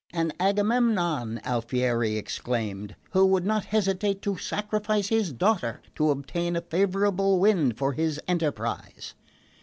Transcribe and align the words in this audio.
"An 0.11 0.33
Agamemnon," 0.39 1.39
Alfieri 1.43 2.17
exclaimed, 2.17 2.95
"who 3.11 3.23
would 3.27 3.45
not 3.45 3.65
hesitate 3.65 4.19
to 4.23 4.35
sacrifice 4.35 5.09
his 5.09 5.31
daughter 5.31 5.79
to 5.93 6.09
obtain 6.09 6.55
a 6.55 6.61
favourable 6.61 7.39
wind 7.39 7.77
for 7.77 7.93
his 7.93 8.19
enterprise!" 8.27 9.13